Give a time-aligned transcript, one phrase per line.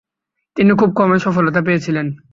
[0.57, 2.07] তিনি খুব কমই সফলতা পেয়েছিলেন।